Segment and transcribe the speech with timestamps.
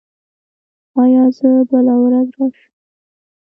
[1.01, 2.71] ایا زه بله ورځ راشم؟